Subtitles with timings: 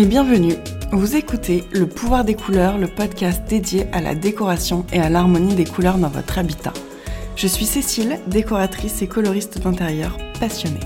[0.00, 0.54] et bienvenue.
[0.92, 5.54] Vous écoutez Le pouvoir des couleurs, le podcast dédié à la décoration et à l'harmonie
[5.54, 6.72] des couleurs dans votre habitat.
[7.36, 10.80] Je suis Cécile, décoratrice et coloriste d'intérieur passionnée.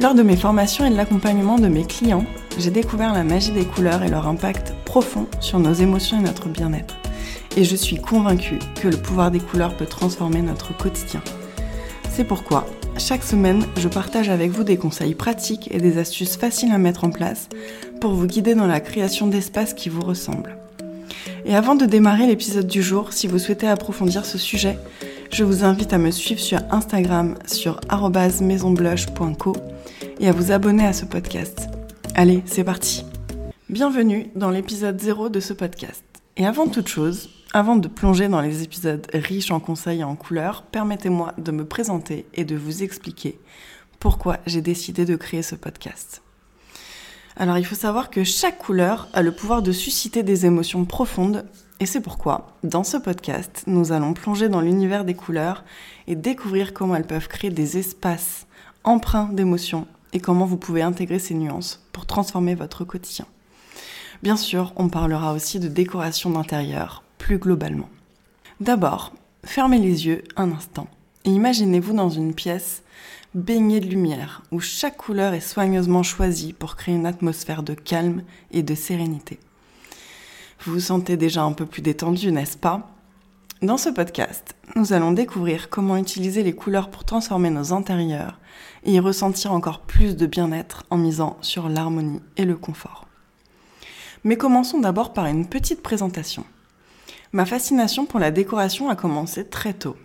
[0.00, 2.26] Lors de mes formations et de l'accompagnement de mes clients,
[2.58, 6.48] j'ai découvert la magie des couleurs et leur impact profond sur nos émotions et notre
[6.48, 6.96] bien-être.
[7.56, 11.22] Et je suis convaincue que le pouvoir des couleurs peut transformer notre quotidien.
[12.10, 12.66] C'est pourquoi,
[12.98, 17.04] chaque semaine, je partage avec vous des conseils pratiques et des astuces faciles à mettre
[17.04, 17.48] en place
[18.00, 20.56] pour vous guider dans la création d'espaces qui vous ressemblent.
[21.44, 24.78] Et avant de démarrer l'épisode du jour, si vous souhaitez approfondir ce sujet,
[25.30, 27.80] je vous invite à me suivre sur Instagram sur
[28.40, 29.56] maisonblush.co
[30.20, 31.68] et à vous abonner à ce podcast.
[32.14, 33.04] Allez, c'est parti
[33.68, 36.04] Bienvenue dans l'épisode 0 de ce podcast.
[36.36, 40.16] Et avant toute chose, avant de plonger dans les épisodes riches en conseils et en
[40.16, 43.38] couleurs, permettez-moi de me présenter et de vous expliquer
[43.98, 46.22] pourquoi j'ai décidé de créer ce podcast.
[47.38, 51.44] Alors il faut savoir que chaque couleur a le pouvoir de susciter des émotions profondes
[51.78, 55.62] et c'est pourquoi, dans ce podcast, nous allons plonger dans l'univers des couleurs
[56.06, 58.46] et découvrir comment elles peuvent créer des espaces
[58.84, 63.26] empreints d'émotions et comment vous pouvez intégrer ces nuances pour transformer votre quotidien.
[64.22, 67.90] Bien sûr, on parlera aussi de décoration d'intérieur, plus globalement.
[68.60, 69.12] D'abord,
[69.44, 70.86] fermez les yeux un instant
[71.26, 72.82] et imaginez-vous dans une pièce
[73.36, 78.22] baignée de lumière où chaque couleur est soigneusement choisie pour créer une atmosphère de calme
[78.50, 79.38] et de sérénité.
[80.64, 82.90] Vous vous sentez déjà un peu plus détendu, n'est-ce pas?
[83.60, 88.40] Dans ce podcast, nous allons découvrir comment utiliser les couleurs pour transformer nos intérieurs
[88.84, 93.06] et y ressentir encore plus de bien-être en misant sur l'harmonie et le confort.
[94.24, 96.44] Mais commençons d'abord par une petite présentation.
[97.32, 99.96] Ma fascination pour la décoration a commencé très tôt.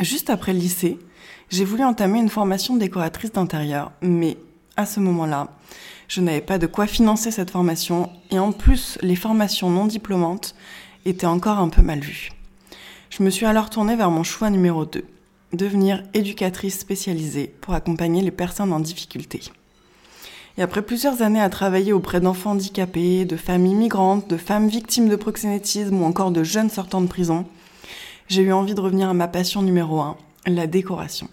[0.00, 0.98] Juste après le lycée,
[1.48, 4.36] j'ai voulu entamer une formation décoratrice d'intérieur, mais
[4.76, 5.48] à ce moment-là,
[6.08, 10.54] je n'avais pas de quoi financer cette formation et en plus, les formations non diplômantes
[11.06, 12.30] étaient encore un peu mal vues.
[13.08, 15.02] Je me suis alors tournée vers mon choix numéro 2,
[15.54, 19.40] devenir éducatrice spécialisée pour accompagner les personnes en difficulté.
[20.58, 25.08] Et après plusieurs années à travailler auprès d'enfants handicapés, de familles migrantes, de femmes victimes
[25.08, 27.46] de proxénétisme ou encore de jeunes sortant de prison,
[28.28, 30.16] j'ai eu envie de revenir à ma passion numéro 1,
[30.46, 31.28] la décoration.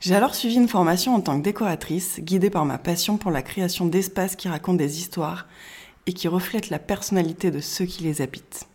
[0.00, 3.42] J'ai alors suivi une formation en tant que décoratrice, guidée par ma passion pour la
[3.42, 5.46] création d'espaces qui racontent des histoires
[6.06, 8.66] et qui reflètent la personnalité de ceux qui les habitent.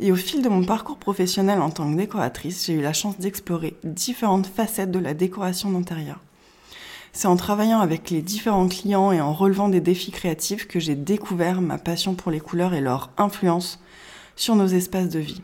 [0.00, 3.18] Et au fil de mon parcours professionnel en tant que décoratrice, j'ai eu la chance
[3.18, 6.20] d'explorer différentes facettes de la décoration d'intérieur.
[7.12, 10.94] C'est en travaillant avec les différents clients et en relevant des défis créatifs que j'ai
[10.94, 13.80] découvert ma passion pour les couleurs et leur influence
[14.34, 15.42] sur nos espaces de vie.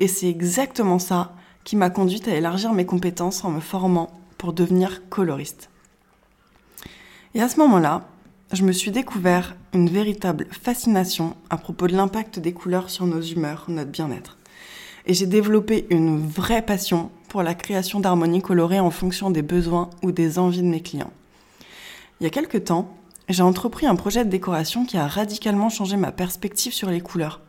[0.00, 4.54] Et c'est exactement ça qui m'a conduite à élargir mes compétences en me formant pour
[4.54, 5.68] devenir coloriste.
[7.34, 8.08] Et à ce moment-là,
[8.52, 13.20] je me suis découvert une véritable fascination à propos de l'impact des couleurs sur nos
[13.20, 14.38] humeurs, notre bien-être.
[15.06, 19.90] Et j'ai développé une vraie passion pour la création d'harmonies colorées en fonction des besoins
[20.02, 21.12] ou des envies de mes clients.
[22.20, 22.96] Il y a quelques temps,
[23.28, 27.40] j'ai entrepris un projet de décoration qui a radicalement changé ma perspective sur les couleurs.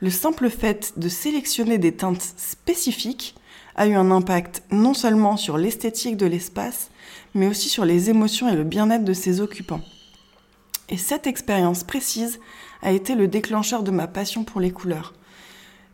[0.00, 3.34] Le simple fait de sélectionner des teintes spécifiques
[3.74, 6.90] a eu un impact non seulement sur l'esthétique de l'espace,
[7.34, 9.80] mais aussi sur les émotions et le bien-être de ses occupants.
[10.88, 12.38] Et cette expérience précise
[12.82, 15.14] a été le déclencheur de ma passion pour les couleurs.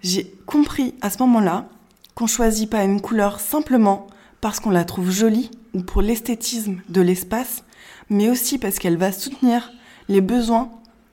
[0.03, 1.67] J'ai compris à ce moment-là
[2.15, 4.07] qu'on choisit pas une couleur simplement
[4.43, 7.65] parce qu'on la trouve jolie ou pour l'esthétisme de l'espace,
[8.11, 9.73] mais aussi parce qu'elle va soutenir
[10.09, 10.71] les besoins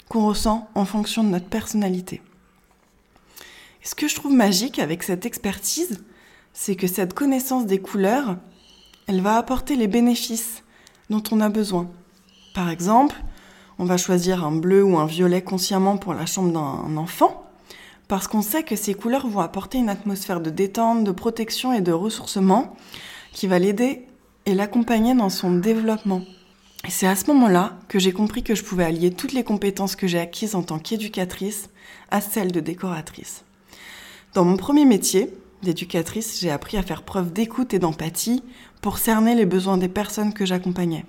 [0.09, 2.22] qu'on ressent en fonction de notre personnalité.
[3.84, 6.03] Ce que je trouve magique avec cette expertise,
[6.53, 8.38] c'est que cette connaissance des couleurs,
[9.08, 10.64] elle va apporter les bénéfices
[11.09, 11.90] dont on a besoin.
[12.53, 13.16] Par exemple,
[13.80, 17.50] on va choisir un bleu ou un violet consciemment pour la chambre d'un enfant,
[18.08, 21.82] parce qu'on sait que ces couleurs vont apporter une atmosphère de détente, de protection et
[21.82, 22.76] de ressourcement
[23.34, 24.05] qui va l'aider
[24.46, 26.22] et l'accompagner dans son développement.
[26.85, 29.96] Et c'est à ce moment-là que j'ai compris que je pouvais allier toutes les compétences
[29.96, 31.70] que j'ai acquises en tant qu'éducatrice
[32.11, 33.44] à celles de décoratrice.
[34.33, 38.41] Dans mon premier métier, d'éducatrice, j'ai appris à faire preuve d'écoute et d'empathie
[38.81, 41.03] pour cerner les besoins des personnes que j'accompagnais.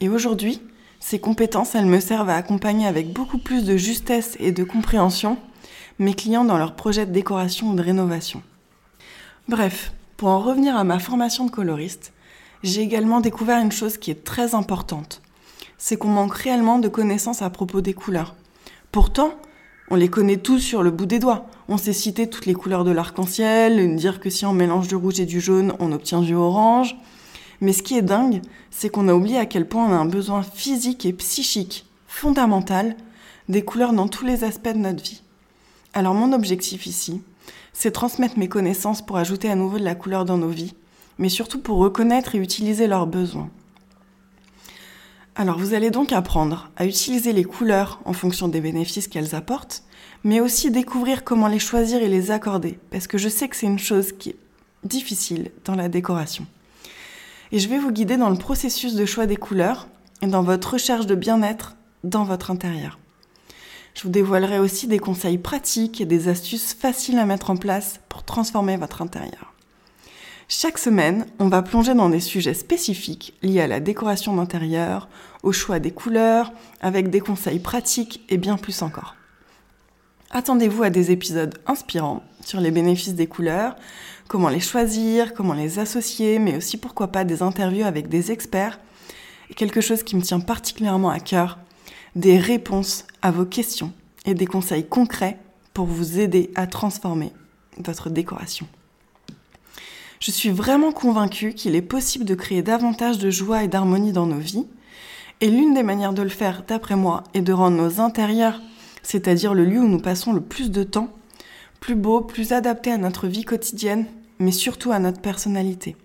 [0.00, 0.62] Et aujourd'hui,
[1.00, 5.38] ces compétences, elles me servent à accompagner avec beaucoup plus de justesse et de compréhension
[5.98, 8.44] mes clients dans leurs projets de décoration ou de rénovation.
[9.48, 12.12] Bref, pour en revenir à ma formation de coloriste,
[12.62, 15.20] j'ai également découvert une chose qui est très importante.
[15.78, 18.36] C'est qu'on manque réellement de connaissances à propos des couleurs.
[18.92, 19.34] Pourtant,
[19.90, 21.46] on les connaît tous sur le bout des doigts.
[21.74, 25.20] On sait citer toutes les couleurs de l'arc-en-ciel, dire que si on mélange du rouge
[25.20, 26.98] et du jaune, on obtient du orange.
[27.62, 30.04] Mais ce qui est dingue, c'est qu'on a oublié à quel point on a un
[30.04, 32.94] besoin physique et psychique fondamentale
[33.48, 35.22] des couleurs dans tous les aspects de notre vie.
[35.94, 37.22] Alors mon objectif ici,
[37.72, 40.74] c'est transmettre mes connaissances pour ajouter à nouveau de la couleur dans nos vies,
[41.16, 43.48] mais surtout pour reconnaître et utiliser leurs besoins.
[45.34, 49.82] Alors vous allez donc apprendre à utiliser les couleurs en fonction des bénéfices qu'elles apportent,
[50.24, 53.66] mais aussi découvrir comment les choisir et les accorder, parce que je sais que c'est
[53.66, 54.36] une chose qui est
[54.84, 56.46] difficile dans la décoration.
[57.50, 59.88] Et je vais vous guider dans le processus de choix des couleurs
[60.20, 62.98] et dans votre recherche de bien-être dans votre intérieur.
[63.94, 68.00] Je vous dévoilerai aussi des conseils pratiques et des astuces faciles à mettre en place
[68.10, 69.51] pour transformer votre intérieur.
[70.54, 75.08] Chaque semaine, on va plonger dans des sujets spécifiques liés à la décoration d'intérieur,
[75.42, 76.52] au choix des couleurs,
[76.82, 79.16] avec des conseils pratiques et bien plus encore.
[80.30, 83.76] Attendez-vous à des épisodes inspirants sur les bénéfices des couleurs,
[84.28, 88.78] comment les choisir, comment les associer, mais aussi pourquoi pas des interviews avec des experts.
[89.48, 91.60] Et quelque chose qui me tient particulièrement à cœur,
[92.14, 93.94] des réponses à vos questions
[94.26, 95.38] et des conseils concrets
[95.72, 97.32] pour vous aider à transformer
[97.78, 98.66] votre décoration.
[100.22, 104.26] Je suis vraiment convaincue qu'il est possible de créer davantage de joie et d'harmonie dans
[104.26, 104.68] nos vies.
[105.40, 108.60] Et l'une des manières de le faire, d'après moi, est de rendre nos intérieurs,
[109.02, 111.08] c'est-à-dire le lieu où nous passons le plus de temps,
[111.80, 114.06] plus beau, plus adapté à notre vie quotidienne,
[114.38, 115.96] mais surtout à notre personnalité.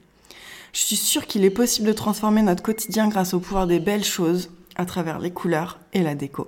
[0.74, 4.04] Je suis sûre qu'il est possible de transformer notre quotidien grâce au pouvoir des belles
[4.04, 6.48] choses à travers les couleurs et la déco.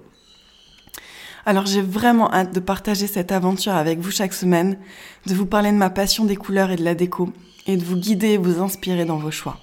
[1.50, 4.78] Alors j'ai vraiment hâte de partager cette aventure avec vous chaque semaine,
[5.26, 7.34] de vous parler de ma passion des couleurs et de la déco,
[7.66, 9.58] et de vous guider et vous inspirer dans vos choix.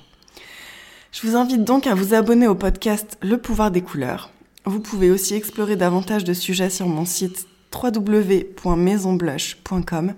[1.13, 4.31] Je vous invite donc à vous abonner au podcast Le pouvoir des couleurs.
[4.65, 10.15] Vous pouvez aussi explorer davantage de sujets sur mon site www.maisonblush.com,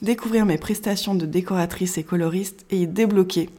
[0.00, 3.50] découvrir mes prestations de décoratrice et coloriste et y débloquer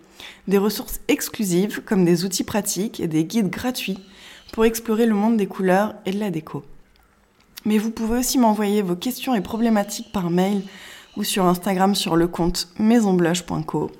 [0.47, 3.99] des ressources exclusives comme des outils pratiques et des guides gratuits
[4.53, 6.63] pour explorer le monde des couleurs et de la déco.
[7.65, 10.63] Mais vous pouvez aussi m'envoyer vos questions et problématiques par mail
[11.15, 13.91] ou sur Instagram sur le compte maisonblush.co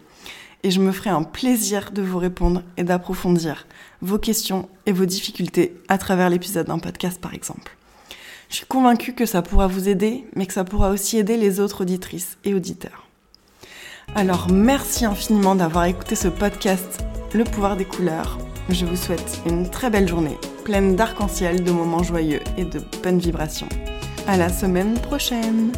[0.64, 3.68] et je me ferai un plaisir de vous répondre et d'approfondir
[4.02, 7.76] vos questions et vos difficultés à travers l'épisode d'un podcast par exemple.
[8.50, 11.60] Je suis convaincue que ça pourra vous aider, mais que ça pourra aussi aider les
[11.60, 13.08] autres auditrices et auditeurs.
[14.16, 18.38] Alors merci infiniment d'avoir écouté ce podcast Le pouvoir des couleurs.
[18.70, 23.20] Je vous souhaite une très belle journée, pleine d'arc-en-ciel, de moments joyeux et de bonnes
[23.20, 23.70] vibrations.
[24.28, 25.72] À la semaine prochaine!